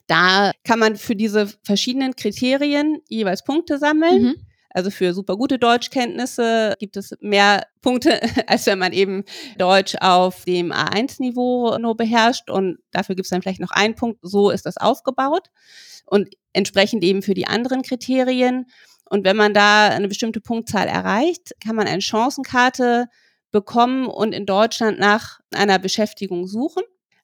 Da 0.08 0.52
kann 0.64 0.80
man 0.80 0.96
für 0.96 1.16
diese 1.16 1.48
verschiedenen 1.64 2.16
Kriterien 2.16 3.00
jeweils 3.10 3.44
Punkte 3.44 3.78
sammeln. 3.78 4.22
Mhm. 4.24 4.36
Also 4.80 4.92
für 4.92 5.14
super 5.14 5.36
gute 5.36 5.60
Deutschkenntnisse 5.60 6.74
gibt 6.80 6.96
es 6.96 7.14
mehr 7.20 7.68
Punkte, 7.82 8.22
als 8.48 8.66
wenn 8.66 8.80
man 8.80 8.94
eben 8.94 9.26
Deutsch 9.58 9.98
auf 10.00 10.46
dem 10.46 10.72
A1-Niveau 10.72 11.78
nur 11.80 11.98
beherrscht. 11.98 12.50
Und 12.50 12.78
dafür 12.92 13.16
gibt 13.16 13.26
es 13.26 13.30
dann 13.30 13.42
vielleicht 13.42 13.60
noch 13.60 13.72
einen 13.72 13.96
Punkt. 13.96 14.20
So 14.22 14.52
ist 14.52 14.66
das 14.66 14.78
aufgebaut. 14.78 15.50
Und 16.06 16.30
entsprechend 16.54 17.04
eben 17.04 17.22
für 17.22 17.34
die 17.34 17.46
anderen 17.46 17.82
Kriterien. 17.82 18.68
Und 19.10 19.26
wenn 19.26 19.36
man 19.36 19.54
da 19.54 19.90
eine 19.90 20.08
bestimmte 20.08 20.40
Punktzahl 20.40 20.88
erreicht, 20.88 21.52
kann 21.62 21.76
man 21.76 21.86
eine 21.86 22.02
Chancenkarte 22.02 23.08
bekommen 23.52 24.08
und 24.08 24.32
in 24.32 24.46
Deutschland 24.46 24.98
nach 24.98 25.42
einer 25.54 25.78
Beschäftigung 25.78 26.48
suchen. 26.48 26.84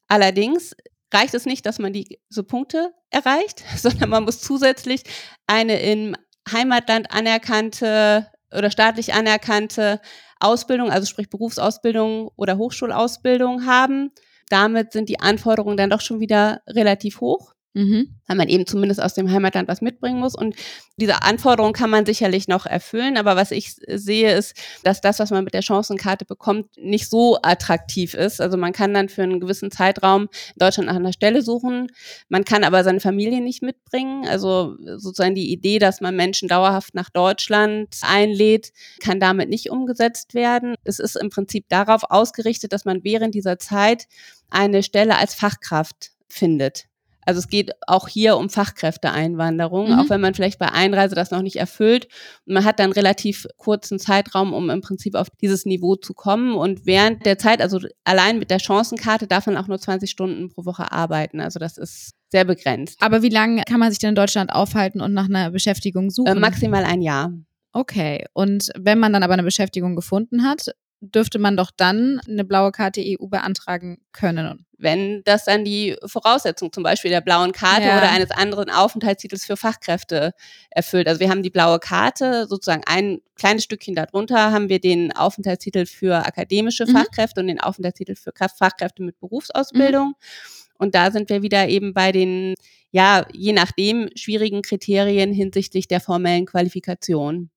Allerdings 0.10 0.76
reicht 1.14 1.34
es 1.34 1.46
nicht, 1.46 1.66
dass 1.66 1.80
man 1.80 1.94
diese 1.94 2.44
Punkte 2.44 2.94
erreicht, 3.12 3.64
sondern 3.78 4.10
man 4.10 4.26
muss 4.26 4.42
zusätzlich 4.42 5.04
eine 5.48 5.80
im 5.80 6.16
Heimatland 6.52 7.12
anerkannte 7.12 8.28
oder 8.56 8.72
staatlich 8.72 9.14
anerkannte 9.14 10.00
Ausbildung, 10.40 10.92
also 10.92 11.08
sprich 11.08 11.30
Berufsausbildung 11.30 12.30
oder 12.36 12.58
Hochschulausbildung 12.58 13.66
haben. 13.66 14.12
Damit 14.50 14.94
sind 14.94 15.10
die 15.10 15.20
Anforderungen 15.20 15.78
dann 15.78 15.90
doch 15.90 16.02
schon 16.02 16.20
wieder 16.20 16.62
relativ 16.68 17.22
hoch. 17.22 17.55
Mhm. 17.76 18.16
Weil 18.26 18.38
man 18.38 18.48
eben 18.48 18.66
zumindest 18.66 19.02
aus 19.02 19.16
dem 19.16 19.30
Heimatland 19.30 19.68
was 19.68 19.82
mitbringen 19.82 20.18
muss. 20.18 20.34
Und 20.34 20.56
diese 20.96 21.24
Anforderungen 21.24 21.74
kann 21.74 21.90
man 21.90 22.06
sicherlich 22.06 22.48
noch 22.48 22.66
erfüllen. 22.66 23.18
Aber 23.18 23.36
was 23.36 23.52
ich 23.52 23.76
sehe, 23.76 24.34
ist, 24.34 24.56
dass 24.84 25.02
das, 25.02 25.20
was 25.20 25.30
man 25.30 25.44
mit 25.44 25.54
der 25.54 25.62
Chancenkarte 25.62 26.24
bekommt, 26.24 26.68
nicht 26.78 27.10
so 27.10 27.38
attraktiv 27.44 28.14
ist. 28.14 28.40
Also 28.40 28.56
man 28.56 28.72
kann 28.72 28.94
dann 28.94 29.10
für 29.10 29.24
einen 29.24 29.42
gewissen 29.42 29.72
Zeitraum 29.72 30.24
in 30.24 30.60
Deutschland 30.60 30.88
nach 30.88 30.96
einer 30.96 31.12
Stelle 31.12 31.42
suchen. 31.42 31.88
Man 32.30 32.46
kann 32.46 32.64
aber 32.64 32.86
seine 32.86 33.02
Familie 33.02 33.42
nicht 33.42 33.62
mitbringen. 33.62 34.26
Also 34.26 34.78
sozusagen 34.96 35.36
die 35.36 35.52
Idee, 35.52 35.78
dass 35.78 36.00
man 36.00 36.16
Menschen 36.16 36.48
dauerhaft 36.48 36.96
nach 36.96 37.10
Deutschland 37.10 37.90
einlädt, 38.04 38.72
kann 39.02 39.20
damit 39.20 39.50
nicht 39.50 39.70
umgesetzt 39.70 40.34
werden. 40.34 40.76
Es 40.86 41.00
ist 41.00 41.18
im 41.18 41.30
Prinzip 41.30 41.66
darauf 41.68 42.04
ausgerichtet, 42.10 42.72
dass 42.72 42.86
man 42.86 43.04
während 43.04 43.36
dieser 43.36 43.60
Zeit 43.60 44.06
eine 44.50 44.82
Stelle 44.82 45.18
als 45.18 45.36
Fachkraft 45.36 46.12
findet. 46.30 46.86
Also 47.26 47.40
es 47.40 47.48
geht 47.48 47.72
auch 47.88 48.08
hier 48.08 48.38
um 48.38 48.50
Fachkräfteeinwanderung, 48.50 49.90
mhm. 49.90 50.00
auch 50.00 50.10
wenn 50.10 50.22
man 50.22 50.34
vielleicht 50.34 50.60
bei 50.60 50.72
Einreise 50.72 51.16
das 51.16 51.32
noch 51.32 51.42
nicht 51.42 51.58
erfüllt. 51.58 52.08
man 52.46 52.64
hat 52.64 52.80
dann 52.80 52.92
relativ 52.92 53.48
kurzen 53.58 54.00
Zeitraum, 54.00 54.54
um 54.54 54.70
im 54.70 54.82
Prinzip 54.82 55.16
auf 55.16 55.28
dieses 55.42 55.66
Niveau 55.66 55.96
zu 55.96 56.14
kommen. 56.14 56.56
Und 56.56 56.86
während 56.86 57.26
der 57.26 57.38
Zeit, 57.38 57.62
also 57.62 57.80
allein 58.04 58.40
mit 58.40 58.52
der 58.52 58.60
Chancenkarte, 58.60 59.28
darf 59.28 59.48
man 59.48 59.58
auch 59.58 59.68
nur 59.68 59.80
20 59.80 60.10
Stunden 60.10 60.50
pro 60.50 60.66
Woche 60.66 60.92
arbeiten. 60.92 61.40
Also 61.40 61.60
das 61.60 61.78
ist 61.78 62.14
sehr 62.30 62.46
begrenzt. 62.46 63.02
Aber 63.02 63.22
wie 63.22 63.30
lange 63.30 63.64
kann 63.68 63.80
man 63.80 63.90
sich 63.92 64.00
denn 64.00 64.10
in 64.10 64.16
Deutschland 64.16 64.52
aufhalten 64.52 65.02
und 65.02 65.14
nach 65.14 65.30
einer 65.30 65.52
Beschäftigung 65.52 66.10
suchen? 66.10 66.38
Äh, 66.38 66.40
maximal 66.40 66.84
ein 66.84 67.02
Jahr. 67.02 67.32
Okay. 67.72 68.26
Und 68.34 68.70
wenn 68.78 69.00
man 69.00 69.12
dann 69.12 69.24
aber 69.24 69.34
eine 69.34 69.44
Beschäftigung 69.44 69.96
gefunden 69.96 70.44
hat, 70.44 70.72
dürfte 71.12 71.40
man 71.40 71.58
doch 71.58 71.72
dann 71.76 72.20
eine 72.28 72.44
blaue 72.44 72.72
Karte 72.72 73.02
EU 73.04 73.28
beantragen 73.28 73.98
können. 74.12 74.66
Wenn 74.78 75.24
das 75.24 75.46
dann 75.46 75.64
die 75.64 75.96
Voraussetzung 76.06 76.72
zum 76.74 76.84
Beispiel 76.84 77.10
der 77.12 77.22
blauen 77.22 77.54
Karte 77.54 77.88
ja. 77.88 77.98
oder 77.98 78.12
eines 78.12 78.32
anderen 78.32 78.70
Aufenthaltstitels 78.70 79.46
für 79.46 79.56
Fachkräfte 79.56 80.34
erfüllt. 80.70 81.08
Also 81.08 81.22
wir 81.22 81.30
haben 81.30 81.44
die 81.44 81.50
blaue 81.50 81.80
Karte, 81.80 82.46
sozusagen 82.48 82.84
ein 82.86 83.20
kleines 83.36 83.64
Stückchen 83.64 83.96
darunter 83.96 84.52
haben 84.52 84.68
wir 84.70 84.80
den 84.80 85.16
Aufenthaltstitel 85.16 85.86
für 85.86 86.26
akademische 86.26 86.86
mhm. 86.86 86.92
Fachkräfte 86.92 87.42
und 87.42 87.48
den 87.48 87.62
Aufenthaltstitel 87.62 88.16
für 88.16 88.34
Fachkräfte 88.34 89.04
mit 89.04 89.20
Berufsausbildung. 89.20 90.10
Mhm. 90.10 90.16
Und 90.78 90.96
da 90.96 91.12
sind 91.12 91.30
wir 91.30 91.42
wieder 91.42 91.68
eben 91.70 91.94
bei 91.94 92.12
den, 92.12 92.56
ja, 92.92 93.26
je 93.32 93.54
nachdem 93.54 94.10
schwierigen 94.16 94.62
Kriterien 94.62 95.32
hinsichtlich 95.32 95.88
der 95.88 96.02
formellen 96.02 96.46
Qualifikation. 96.46 97.50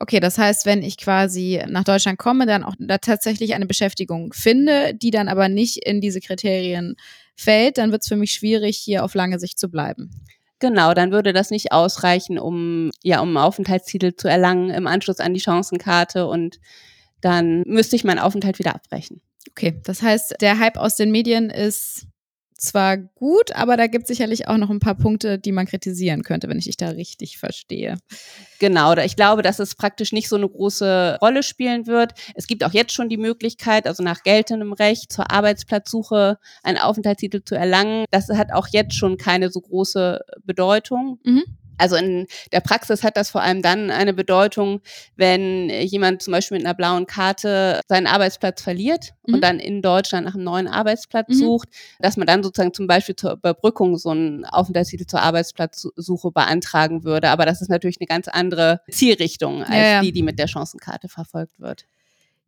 Okay, 0.00 0.18
das 0.18 0.38
heißt, 0.38 0.66
wenn 0.66 0.82
ich 0.82 0.96
quasi 0.96 1.62
nach 1.68 1.84
Deutschland 1.84 2.18
komme, 2.18 2.46
dann 2.46 2.64
auch 2.64 2.74
da 2.78 2.98
tatsächlich 2.98 3.54
eine 3.54 3.66
Beschäftigung 3.66 4.32
finde, 4.32 4.92
die 4.94 5.10
dann 5.10 5.28
aber 5.28 5.48
nicht 5.48 5.86
in 5.86 6.00
diese 6.00 6.20
Kriterien 6.20 6.96
fällt, 7.36 7.78
dann 7.78 7.92
wird 7.92 8.02
es 8.02 8.08
für 8.08 8.16
mich 8.16 8.32
schwierig, 8.32 8.76
hier 8.76 9.04
auf 9.04 9.14
lange 9.14 9.38
Sicht 9.38 9.58
zu 9.58 9.68
bleiben. 9.68 10.10
Genau, 10.58 10.94
dann 10.94 11.12
würde 11.12 11.32
das 11.32 11.50
nicht 11.50 11.72
ausreichen, 11.72 12.38
um 12.38 12.90
ja, 13.02 13.20
um 13.20 13.28
einen 13.28 13.36
Aufenthaltstitel 13.36 14.14
zu 14.16 14.28
erlangen 14.28 14.70
im 14.70 14.86
Anschluss 14.86 15.20
an 15.20 15.34
die 15.34 15.40
Chancenkarte 15.40 16.26
und 16.26 16.58
dann 17.20 17.62
müsste 17.66 17.96
ich 17.96 18.04
meinen 18.04 18.18
Aufenthalt 18.18 18.58
wieder 18.58 18.74
abbrechen. 18.74 19.20
Okay, 19.50 19.80
das 19.84 20.02
heißt, 20.02 20.36
der 20.40 20.58
Hype 20.58 20.76
aus 20.76 20.96
den 20.96 21.10
Medien 21.10 21.50
ist 21.50 22.06
zwar 22.64 22.96
gut, 22.96 23.54
aber 23.54 23.76
da 23.76 23.86
gibt 23.86 24.04
es 24.04 24.08
sicherlich 24.08 24.48
auch 24.48 24.56
noch 24.56 24.70
ein 24.70 24.80
paar 24.80 24.94
Punkte, 24.94 25.38
die 25.38 25.52
man 25.52 25.66
kritisieren 25.66 26.22
könnte, 26.22 26.48
wenn 26.48 26.58
ich 26.58 26.64
dich 26.64 26.76
da 26.76 26.88
richtig 26.88 27.38
verstehe. 27.38 27.96
Genau, 28.58 28.96
ich 28.96 29.16
glaube, 29.16 29.42
dass 29.42 29.58
es 29.58 29.74
praktisch 29.74 30.12
nicht 30.12 30.28
so 30.28 30.36
eine 30.36 30.48
große 30.48 31.18
Rolle 31.20 31.42
spielen 31.42 31.86
wird. 31.86 32.14
Es 32.34 32.46
gibt 32.46 32.64
auch 32.64 32.72
jetzt 32.72 32.92
schon 32.92 33.08
die 33.08 33.16
Möglichkeit, 33.16 33.86
also 33.86 34.02
nach 34.02 34.22
geltendem 34.22 34.72
Recht 34.72 35.12
zur 35.12 35.30
Arbeitsplatzsuche 35.30 36.38
einen 36.62 36.78
Aufenthaltstitel 36.78 37.42
zu 37.44 37.54
erlangen. 37.54 38.06
Das 38.10 38.28
hat 38.28 38.52
auch 38.52 38.68
jetzt 38.70 38.94
schon 38.94 39.18
keine 39.18 39.50
so 39.50 39.60
große 39.60 40.20
Bedeutung. 40.44 41.18
Mhm. 41.24 41.44
Also 41.78 41.96
in 41.96 42.26
der 42.52 42.60
Praxis 42.60 43.02
hat 43.02 43.16
das 43.16 43.30
vor 43.30 43.42
allem 43.42 43.62
dann 43.62 43.90
eine 43.90 44.14
Bedeutung, 44.14 44.80
wenn 45.16 45.70
jemand 45.70 46.22
zum 46.22 46.32
Beispiel 46.32 46.58
mit 46.58 46.66
einer 46.66 46.74
blauen 46.74 47.06
Karte 47.06 47.80
seinen 47.88 48.06
Arbeitsplatz 48.06 48.62
verliert 48.62 49.10
mhm. 49.26 49.34
und 49.34 49.40
dann 49.40 49.58
in 49.58 49.82
Deutschland 49.82 50.26
nach 50.26 50.34
einem 50.34 50.44
neuen 50.44 50.68
Arbeitsplatz 50.68 51.28
mhm. 51.28 51.34
sucht, 51.34 51.68
dass 51.98 52.16
man 52.16 52.26
dann 52.26 52.42
sozusagen 52.42 52.74
zum 52.74 52.86
Beispiel 52.86 53.16
zur 53.16 53.32
Überbrückung 53.32 53.96
so 53.96 54.10
einen 54.10 54.44
Aufenthaltstitel 54.44 55.06
zur 55.06 55.22
Arbeitsplatzsuche 55.22 56.30
beantragen 56.30 57.04
würde. 57.04 57.30
Aber 57.30 57.46
das 57.46 57.60
ist 57.60 57.68
natürlich 57.68 57.98
eine 58.00 58.06
ganz 58.06 58.28
andere 58.28 58.80
Zielrichtung 58.90 59.62
als 59.62 59.74
ja, 59.74 59.84
ja. 59.84 60.00
die, 60.00 60.12
die 60.12 60.22
mit 60.22 60.38
der 60.38 60.46
Chancenkarte 60.46 61.08
verfolgt 61.08 61.58
wird. 61.58 61.86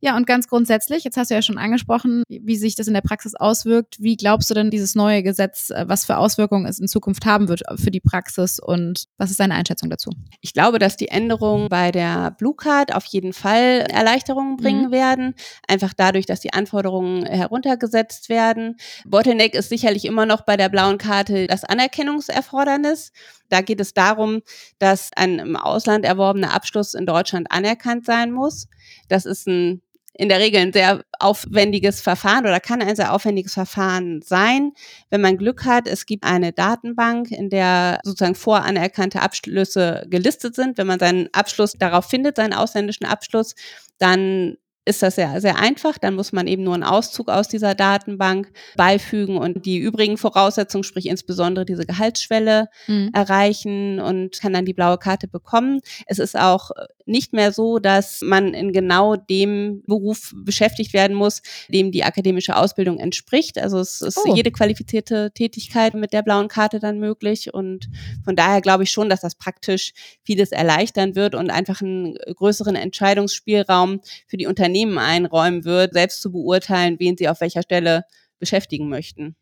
Ja, 0.00 0.14
und 0.14 0.26
ganz 0.26 0.46
grundsätzlich, 0.46 1.04
jetzt 1.04 1.16
hast 1.16 1.30
du 1.30 1.34
ja 1.34 1.40
schon 1.40 1.56
angesprochen, 1.56 2.22
wie 2.28 2.56
sich 2.56 2.74
das 2.74 2.86
in 2.86 2.92
der 2.92 3.00
Praxis 3.00 3.34
auswirkt. 3.34 3.96
Wie 3.98 4.16
glaubst 4.16 4.50
du 4.50 4.54
denn, 4.54 4.70
dieses 4.70 4.94
neue 4.94 5.22
Gesetz, 5.22 5.70
äh, 5.70 5.84
was 5.88 6.04
für 6.04 6.18
Auswirkungen 6.18 6.66
es 6.66 6.78
in 6.78 6.86
Zukunft 6.86 7.24
haben 7.24 7.48
wird 7.48 7.62
für 7.76 7.90
die 7.90 8.00
Praxis 8.00 8.58
und 8.58 9.06
was 9.16 9.30
ist 9.30 9.40
deine 9.40 9.54
Einschätzung 9.54 9.88
dazu? 9.88 10.10
Ich 10.42 10.52
glaube, 10.52 10.78
dass 10.78 10.98
die 10.98 11.08
Änderungen 11.08 11.70
bei 11.70 11.92
der 11.92 12.32
Blue 12.32 12.54
Card 12.54 12.94
auf 12.94 13.06
jeden 13.06 13.32
Fall 13.32 13.86
Erleichterungen 13.90 14.58
bringen 14.58 14.88
mhm. 14.88 14.92
werden. 14.92 15.34
Einfach 15.66 15.94
dadurch, 15.94 16.26
dass 16.26 16.40
die 16.40 16.52
Anforderungen 16.52 17.24
heruntergesetzt 17.24 18.28
werden. 18.28 18.76
Bottleneck 19.06 19.54
ist 19.54 19.70
sicherlich 19.70 20.04
immer 20.04 20.26
noch 20.26 20.42
bei 20.42 20.58
der 20.58 20.68
blauen 20.68 20.98
Karte 20.98 21.46
das 21.46 21.64
Anerkennungserfordernis. 21.64 23.12
Da 23.48 23.62
geht 23.62 23.80
es 23.80 23.94
darum, 23.94 24.42
dass 24.78 25.10
ein 25.16 25.38
im 25.38 25.56
Ausland 25.56 26.04
erworbener 26.04 26.52
Abschluss 26.52 26.94
in 26.94 27.06
Deutschland 27.06 27.46
anerkannt 27.50 28.04
sein 28.04 28.32
muss. 28.32 28.68
Das 29.08 29.24
ist 29.24 29.46
ein 29.46 29.82
in 30.18 30.28
der 30.28 30.38
Regel 30.38 30.60
ein 30.60 30.72
sehr 30.72 31.02
aufwendiges 31.18 32.00
Verfahren 32.00 32.46
oder 32.46 32.58
kann 32.60 32.82
ein 32.82 32.96
sehr 32.96 33.12
aufwendiges 33.12 33.54
Verfahren 33.54 34.22
sein. 34.22 34.72
Wenn 35.10 35.20
man 35.20 35.36
Glück 35.36 35.64
hat, 35.64 35.86
es 35.86 36.06
gibt 36.06 36.24
eine 36.24 36.52
Datenbank, 36.52 37.30
in 37.30 37.50
der 37.50 38.00
sozusagen 38.02 38.34
voranerkannte 38.34 39.20
Abschlüsse 39.20 40.06
gelistet 40.08 40.54
sind. 40.54 40.78
Wenn 40.78 40.86
man 40.86 40.98
seinen 40.98 41.28
Abschluss 41.32 41.72
darauf 41.72 42.06
findet, 42.06 42.36
seinen 42.36 42.54
ausländischen 42.54 43.06
Abschluss, 43.06 43.54
dann 43.98 44.56
ist 44.86 45.02
das 45.02 45.16
sehr, 45.16 45.40
sehr 45.40 45.58
einfach. 45.58 45.98
Dann 45.98 46.14
muss 46.14 46.32
man 46.32 46.46
eben 46.46 46.62
nur 46.62 46.74
einen 46.74 46.84
Auszug 46.84 47.28
aus 47.28 47.48
dieser 47.48 47.74
Datenbank 47.74 48.52
beifügen 48.76 49.36
und 49.36 49.66
die 49.66 49.78
übrigen 49.78 50.16
Voraussetzungen, 50.16 50.84
sprich 50.84 51.06
insbesondere 51.06 51.64
diese 51.64 51.84
Gehaltsschwelle, 51.84 52.68
mhm. 52.86 53.10
erreichen 53.12 53.98
und 53.98 54.40
kann 54.40 54.52
dann 54.52 54.64
die 54.64 54.72
blaue 54.72 54.96
Karte 54.96 55.26
bekommen. 55.26 55.80
Es 56.06 56.20
ist 56.20 56.38
auch 56.38 56.70
nicht 57.04 57.32
mehr 57.32 57.52
so, 57.52 57.78
dass 57.80 58.20
man 58.22 58.54
in 58.54 58.72
genau 58.72 59.16
dem 59.16 59.82
Beruf 59.86 60.32
beschäftigt 60.36 60.92
werden 60.92 61.16
muss, 61.16 61.42
dem 61.68 61.90
die 61.90 62.04
akademische 62.04 62.56
Ausbildung 62.56 62.98
entspricht. 62.98 63.58
Also 63.58 63.80
es 63.80 64.00
ist 64.00 64.18
oh. 64.24 64.34
jede 64.36 64.52
qualifizierte 64.52 65.32
Tätigkeit 65.32 65.94
mit 65.94 66.12
der 66.12 66.22
blauen 66.22 66.48
Karte 66.48 66.78
dann 66.78 67.00
möglich. 67.00 67.52
Und 67.52 67.88
von 68.24 68.36
daher 68.36 68.60
glaube 68.60 68.84
ich 68.84 68.90
schon, 68.92 69.08
dass 69.08 69.20
das 69.20 69.34
praktisch 69.34 69.94
vieles 70.22 70.52
erleichtern 70.52 71.16
wird 71.16 71.34
und 71.34 71.50
einfach 71.50 71.80
einen 71.80 72.14
größeren 72.14 72.76
Entscheidungsspielraum 72.76 74.00
für 74.28 74.36
die 74.36 74.46
Unternehmen 74.46 74.75
einräumen 74.84 75.64
wird, 75.64 75.92
selbst 75.94 76.20
zu 76.20 76.32
beurteilen, 76.32 76.96
wen 76.98 77.16
sie 77.16 77.28
auf 77.28 77.40
welcher 77.40 77.62
Stelle 77.62 78.04
beschäftigen 78.38 78.88
möchten. 78.88 79.36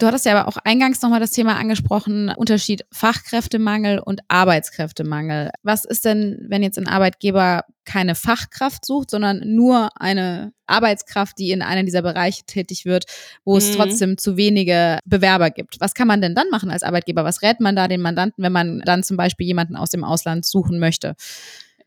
Du 0.00 0.06
hattest 0.06 0.24
ja 0.24 0.32
aber 0.34 0.48
auch 0.48 0.56
eingangs 0.64 1.02
nochmal 1.02 1.20
das 1.20 1.30
Thema 1.30 1.56
angesprochen, 1.56 2.32
Unterschied 2.34 2.86
Fachkräftemangel 2.90 3.98
und 3.98 4.22
Arbeitskräftemangel. 4.28 5.50
Was 5.62 5.84
ist 5.84 6.06
denn, 6.06 6.46
wenn 6.48 6.62
jetzt 6.62 6.78
ein 6.78 6.88
Arbeitgeber 6.88 7.64
keine 7.84 8.14
Fachkraft 8.14 8.86
sucht, 8.86 9.10
sondern 9.10 9.42
nur 9.44 9.90
eine 10.00 10.54
Arbeitskraft, 10.66 11.38
die 11.38 11.50
in 11.50 11.60
einem 11.60 11.84
dieser 11.84 12.00
Bereiche 12.00 12.44
tätig 12.46 12.86
wird, 12.86 13.04
wo 13.44 13.58
es 13.58 13.72
mhm. 13.72 13.74
trotzdem 13.74 14.16
zu 14.16 14.38
wenige 14.38 15.00
Bewerber 15.04 15.50
gibt? 15.50 15.80
Was 15.80 15.92
kann 15.92 16.08
man 16.08 16.22
denn 16.22 16.34
dann 16.34 16.48
machen 16.50 16.70
als 16.70 16.82
Arbeitgeber? 16.82 17.24
Was 17.24 17.42
rät 17.42 17.60
man 17.60 17.76
da 17.76 17.86
den 17.86 18.00
Mandanten, 18.00 18.42
wenn 18.42 18.52
man 18.52 18.80
dann 18.86 19.02
zum 19.02 19.18
Beispiel 19.18 19.46
jemanden 19.46 19.76
aus 19.76 19.90
dem 19.90 20.02
Ausland 20.02 20.46
suchen 20.46 20.78
möchte? 20.78 21.14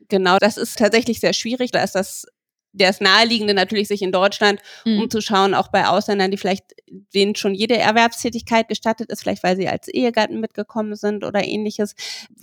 Genau, 0.10 0.38
das 0.38 0.58
ist 0.58 0.78
tatsächlich 0.78 1.20
sehr 1.20 1.34
schwierig. 1.34 1.72
Da 1.72 1.84
ist 1.84 1.96
das 1.96 2.28
der 2.74 2.89
ist 2.89 3.01
naheliegende 3.01 3.53
natürlich, 3.53 3.88
sich 3.88 4.01
in 4.01 4.12
Deutschland 4.12 4.60
mhm. 4.84 5.03
umzuschauen, 5.03 5.53
auch 5.53 5.70
bei 5.70 5.88
Ausländern, 5.88 6.32
die 6.32 6.38
vielleicht, 6.38 6.65
denen 7.13 7.36
schon 7.36 7.53
jede 7.53 7.77
Erwerbstätigkeit 7.77 8.68
gestattet 8.68 9.12
ist, 9.12 9.22
vielleicht 9.22 9.44
weil 9.44 9.56
sie 9.56 9.68
als 9.68 9.88
Ehegatten 9.88 10.39
mitgekommen 10.39 10.96
sind 10.96 11.24
oder 11.24 11.46
ähnliches. 11.46 11.96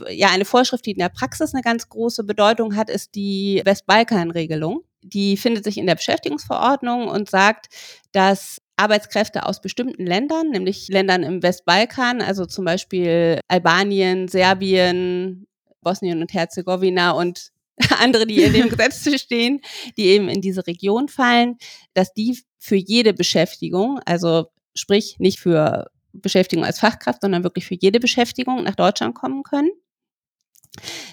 Ja, 0.09 0.29
eine 0.29 0.45
Vorschrift, 0.45 0.87
die 0.87 0.93
in 0.93 0.99
der 0.99 1.09
Praxis 1.09 1.53
eine 1.53 1.63
ganz 1.63 1.89
große 1.89 2.25
Bedeutung 2.25 2.77
hat, 2.77 2.89
ist 2.89 3.15
die 3.15 3.61
Westbalkan-Regelung. 3.65 4.85
Die 5.03 5.37
findet 5.37 5.65
sich 5.65 5.79
in 5.79 5.87
der 5.87 5.95
Beschäftigungsverordnung 5.95 7.09
und 7.09 7.29
sagt, 7.29 7.67
dass 8.13 8.59
Arbeitskräfte 8.77 9.47
aus 9.47 9.61
bestimmten 9.61 10.07
Ländern, 10.07 10.51
nämlich 10.51 10.89
Ländern 10.89 11.23
im 11.23 11.43
Westbalkan, 11.43 12.23
also 12.23 12.47
zum 12.47 12.65
Beispiel 12.65 13.41
Albanien, 13.49 14.29
Serbien, 14.29 15.47
Bosnien 15.83 16.21
und 16.21 16.33
Herzegowina 16.33 17.13
und 17.13 17.51
andere, 17.99 18.27
die 18.27 18.43
in 18.43 18.53
dem 18.53 18.69
Gesetz 18.69 19.09
stehen, 19.21 19.61
die 19.97 20.07
eben 20.07 20.29
in 20.29 20.41
diese 20.41 20.67
Region 20.67 21.09
fallen, 21.09 21.57
dass 21.95 22.13
die 22.13 22.39
für 22.59 22.77
jede 22.77 23.15
Beschäftigung, 23.15 24.01
also 24.05 24.47
sprich 24.75 25.17
nicht 25.19 25.41
für 25.41 25.91
Beschäftigung 26.13 26.65
als 26.65 26.81
Fachkraft, 26.81 27.23
sondern 27.23 27.45
wirklich 27.45 27.67
für 27.67 27.77
jede 27.79 28.01
Beschäftigung 28.01 28.63
nach 28.63 28.75
Deutschland 28.75 29.15
kommen 29.15 29.43
können. 29.43 29.71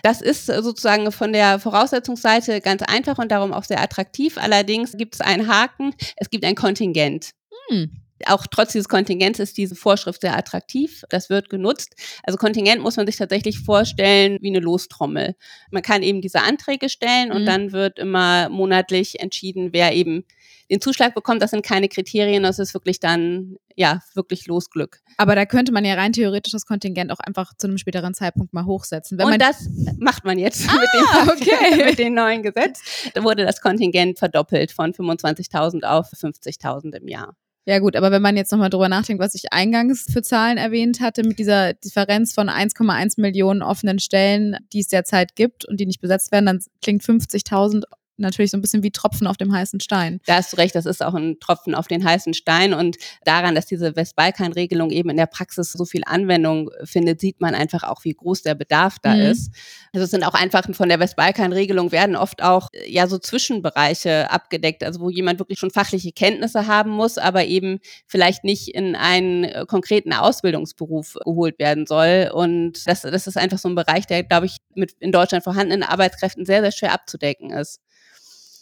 Das 0.03 0.21
ist 0.21 0.45
sozusagen 0.45 1.11
von 1.11 1.33
der 1.33 1.59
Voraussetzungsseite 1.59 2.61
ganz 2.61 2.83
einfach 2.83 3.17
und 3.17 3.31
darum 3.31 3.53
auch 3.53 3.63
sehr 3.63 3.81
attraktiv. 3.81 4.37
Allerdings 4.37 4.93
gibt 4.97 5.15
es 5.15 5.21
einen 5.21 5.47
Haken, 5.47 5.93
es 6.15 6.29
gibt 6.29 6.45
ein 6.45 6.55
Kontingent. 6.55 7.31
Hm 7.69 8.06
auch 8.25 8.47
trotz 8.47 8.71
dieses 8.71 8.89
Kontingents 8.89 9.39
ist 9.39 9.57
diese 9.57 9.75
Vorschrift 9.75 10.21
sehr 10.21 10.35
attraktiv. 10.37 11.03
Das 11.09 11.29
wird 11.29 11.49
genutzt. 11.49 11.95
Also 12.23 12.37
Kontingent 12.37 12.81
muss 12.81 12.97
man 12.97 13.05
sich 13.05 13.17
tatsächlich 13.17 13.59
vorstellen 13.59 14.37
wie 14.41 14.49
eine 14.49 14.59
Lostrommel. 14.59 15.35
Man 15.71 15.81
kann 15.83 16.03
eben 16.03 16.21
diese 16.21 16.41
Anträge 16.41 16.89
stellen 16.89 17.31
und 17.31 17.41
mhm. 17.41 17.45
dann 17.45 17.71
wird 17.71 17.99
immer 17.99 18.49
monatlich 18.49 19.19
entschieden, 19.19 19.69
wer 19.73 19.93
eben 19.93 20.23
den 20.69 20.81
Zuschlag 20.81 21.15
bekommt. 21.15 21.41
Das 21.41 21.51
sind 21.51 21.65
keine 21.65 21.87
Kriterien, 21.87 22.43
das 22.43 22.59
ist 22.59 22.73
wirklich 22.73 22.99
dann, 22.99 23.57
ja, 23.75 24.01
wirklich 24.15 24.47
Losglück. 24.47 25.01
Aber 25.17 25.35
da 25.35 25.45
könnte 25.45 25.71
man 25.71 25.85
ja 25.85 25.95
rein 25.95 26.13
theoretisch 26.13 26.51
das 26.51 26.65
Kontingent 26.65 27.11
auch 27.11 27.19
einfach 27.19 27.53
zu 27.55 27.67
einem 27.67 27.77
späteren 27.77 28.13
Zeitpunkt 28.13 28.53
mal 28.53 28.65
hochsetzen. 28.65 29.21
und 29.21 29.41
das 29.41 29.69
macht 29.99 30.25
man 30.25 30.37
jetzt 30.37 30.67
ah, 30.69 30.73
mit, 30.73 30.89
dem, 30.93 31.29
okay. 31.29 31.85
mit 31.85 31.99
dem 31.99 32.13
neuen 32.13 32.43
Gesetz. 32.43 32.81
Da 33.13 33.23
wurde 33.23 33.45
das 33.45 33.61
Kontingent 33.61 34.19
verdoppelt 34.19 34.71
von 34.71 34.93
25.000 34.93 35.83
auf 35.83 36.11
50.000 36.11 36.95
im 36.95 37.07
Jahr. 37.07 37.35
Ja 37.69 37.79
gut, 37.79 37.97
aber 37.97 38.11
wenn 38.11 38.21
man 38.21 38.37
jetzt 38.37 38.53
nochmal 38.53 38.69
drüber 38.69 38.87
nachdenkt, 38.87 39.21
was 39.21 39.35
ich 39.35 39.51
eingangs 39.51 40.05
für 40.09 40.21
Zahlen 40.21 40.57
erwähnt 40.57 41.01
hatte, 41.01 41.23
mit 41.23 41.37
dieser 41.37 41.73
Differenz 41.73 42.33
von 42.33 42.47
1,1 42.49 43.19
Millionen 43.19 43.61
offenen 43.61 43.99
Stellen, 43.99 44.55
die 44.71 44.79
es 44.79 44.87
derzeit 44.87 45.35
gibt 45.35 45.65
und 45.65 45.77
die 45.77 45.85
nicht 45.85 45.99
besetzt 45.99 46.31
werden, 46.31 46.45
dann 46.45 46.61
klingt 46.81 47.03
50.000 47.03 47.83
natürlich 48.17 48.51
so 48.51 48.57
ein 48.57 48.61
bisschen 48.61 48.83
wie 48.83 48.91
Tropfen 48.91 49.27
auf 49.27 49.37
dem 49.37 49.53
heißen 49.53 49.79
Stein. 49.79 50.19
Da 50.25 50.35
hast 50.35 50.53
du 50.53 50.57
recht, 50.57 50.75
das 50.75 50.85
ist 50.85 51.03
auch 51.03 51.13
ein 51.13 51.39
Tropfen 51.39 51.75
auf 51.75 51.87
den 51.87 52.03
heißen 52.03 52.33
Stein 52.33 52.73
und 52.73 52.97
daran, 53.25 53.55
dass 53.55 53.65
diese 53.65 53.95
Westbalkan-Regelung 53.95 54.91
eben 54.91 55.09
in 55.09 55.17
der 55.17 55.27
Praxis 55.27 55.71
so 55.71 55.85
viel 55.85 56.03
Anwendung 56.05 56.69
findet, 56.83 57.21
sieht 57.21 57.41
man 57.41 57.55
einfach 57.55 57.83
auch, 57.83 58.03
wie 58.03 58.13
groß 58.13 58.41
der 58.41 58.55
Bedarf 58.55 58.97
da 59.01 59.15
mhm. 59.15 59.21
ist. 59.21 59.51
Also 59.93 60.05
es 60.05 60.11
sind 60.11 60.23
auch 60.23 60.33
einfach 60.33 60.63
von 60.73 60.89
der 60.89 60.99
Westbalkan-Regelung 60.99 61.91
werden 61.91 62.15
oft 62.15 62.43
auch 62.43 62.69
ja 62.85 63.07
so 63.07 63.17
Zwischenbereiche 63.17 64.29
abgedeckt, 64.31 64.83
also 64.83 64.99
wo 64.99 65.09
jemand 65.09 65.39
wirklich 65.39 65.59
schon 65.59 65.71
fachliche 65.71 66.11
Kenntnisse 66.11 66.67
haben 66.67 66.91
muss, 66.91 67.17
aber 67.17 67.45
eben 67.45 67.79
vielleicht 68.07 68.43
nicht 68.43 68.69
in 68.69 68.95
einen 68.95 69.43
äh, 69.43 69.65
konkreten 69.67 70.13
Ausbildungsberuf 70.13 71.17
geholt 71.23 71.59
werden 71.59 71.85
soll. 71.85 72.31
Und 72.33 72.87
das, 72.87 73.01
das 73.01 73.27
ist 73.27 73.37
einfach 73.37 73.57
so 73.57 73.69
ein 73.69 73.75
Bereich, 73.75 74.07
der, 74.07 74.23
glaube 74.23 74.45
ich, 74.45 74.57
mit 74.75 74.93
in 74.99 75.11
Deutschland 75.11 75.43
vorhandenen 75.43 75.83
Arbeitskräften 75.83 76.45
sehr, 76.45 76.61
sehr 76.61 76.71
schwer 76.71 76.93
abzudecken 76.93 77.51
ist. 77.51 77.81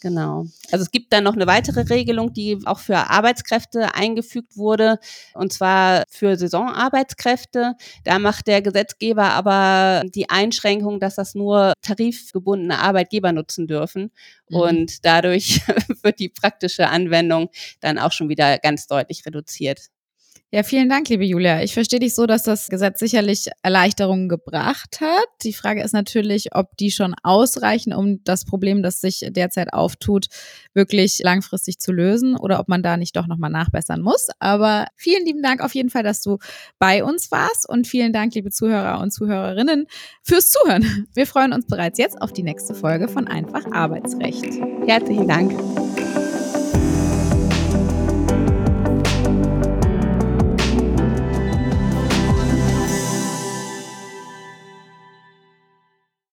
Genau. 0.06 0.46
Also 0.70 0.84
es 0.84 0.92
gibt 0.92 1.12
dann 1.12 1.24
noch 1.24 1.34
eine 1.34 1.48
weitere 1.48 1.80
Regelung, 1.80 2.32
die 2.32 2.60
auch 2.64 2.78
für 2.78 3.10
Arbeitskräfte 3.10 3.92
eingefügt 3.96 4.56
wurde, 4.56 5.00
und 5.34 5.52
zwar 5.52 6.04
für 6.08 6.36
Saisonarbeitskräfte. 6.36 7.72
Da 8.04 8.20
macht 8.20 8.46
der 8.46 8.62
Gesetzgeber 8.62 9.24
aber 9.32 10.04
die 10.14 10.30
Einschränkung, 10.30 11.00
dass 11.00 11.16
das 11.16 11.34
nur 11.34 11.72
tarifgebundene 11.82 12.78
Arbeitgeber 12.78 13.32
nutzen 13.32 13.66
dürfen. 13.66 14.12
Mhm. 14.48 14.56
Und 14.56 15.04
dadurch 15.04 15.60
wird 16.04 16.20
die 16.20 16.28
praktische 16.28 16.86
Anwendung 16.86 17.48
dann 17.80 17.98
auch 17.98 18.12
schon 18.12 18.28
wieder 18.28 18.58
ganz 18.58 18.86
deutlich 18.86 19.26
reduziert. 19.26 19.90
Ja, 20.52 20.62
vielen 20.62 20.88
Dank, 20.88 21.08
liebe 21.08 21.24
Julia. 21.24 21.60
Ich 21.62 21.74
verstehe 21.74 21.98
dich 21.98 22.14
so, 22.14 22.24
dass 22.24 22.44
das 22.44 22.68
Gesetz 22.68 23.00
sicherlich 23.00 23.48
Erleichterungen 23.64 24.28
gebracht 24.28 25.00
hat. 25.00 25.26
Die 25.42 25.52
Frage 25.52 25.82
ist 25.82 25.92
natürlich, 25.92 26.54
ob 26.54 26.76
die 26.76 26.92
schon 26.92 27.16
ausreichen, 27.24 27.92
um 27.92 28.22
das 28.22 28.44
Problem, 28.44 28.80
das 28.80 29.00
sich 29.00 29.26
derzeit 29.30 29.72
auftut, 29.72 30.26
wirklich 30.72 31.18
langfristig 31.18 31.80
zu 31.80 31.90
lösen 31.90 32.36
oder 32.36 32.60
ob 32.60 32.68
man 32.68 32.84
da 32.84 32.96
nicht 32.96 33.16
doch 33.16 33.26
nochmal 33.26 33.50
nachbessern 33.50 34.00
muss. 34.00 34.28
Aber 34.38 34.86
vielen 34.94 35.26
lieben 35.26 35.42
Dank 35.42 35.60
auf 35.60 35.74
jeden 35.74 35.90
Fall, 35.90 36.04
dass 36.04 36.22
du 36.22 36.38
bei 36.78 37.02
uns 37.02 37.32
warst 37.32 37.68
und 37.68 37.88
vielen 37.88 38.12
Dank, 38.12 38.32
liebe 38.36 38.50
Zuhörer 38.50 39.00
und 39.00 39.10
Zuhörerinnen, 39.10 39.86
fürs 40.22 40.50
Zuhören. 40.50 41.08
Wir 41.14 41.26
freuen 41.26 41.52
uns 41.52 41.66
bereits 41.66 41.98
jetzt 41.98 42.22
auf 42.22 42.32
die 42.32 42.44
nächste 42.44 42.76
Folge 42.76 43.08
von 43.08 43.26
Einfach 43.26 43.66
Arbeitsrecht. 43.72 44.44
Herzlichen 44.86 45.26
Dank. 45.26 45.95